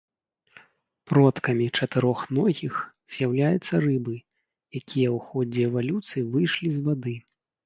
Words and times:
Продкамі 1.09 1.67
чатырохногіх 1.77 2.73
з'яўляюцца 3.17 3.73
рыбы, 3.85 4.15
якія 4.79 5.09
ў 5.15 5.17
ходзе 5.27 5.61
эвалюцыі 5.69 6.27
выйшлі 6.33 6.67
з 6.79 6.85
вады. 6.91 7.15